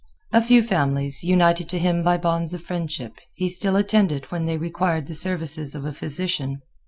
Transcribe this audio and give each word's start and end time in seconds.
A 0.33 0.41
few 0.41 0.63
families, 0.63 1.23
united 1.23 1.69
to 1.69 1.77
him 1.77 2.01
by 2.01 2.17
bonds 2.17 2.55
of 2.55 2.63
friendship, 2.63 3.17
he 3.35 3.47
still 3.47 3.75
attended 3.75 4.31
when 4.31 4.47
they 4.47 4.57
required 4.57 5.05
the 5.05 5.13
services 5.13 5.75
of 5.75 5.85
a 5.85 5.93
physician. 5.93 6.63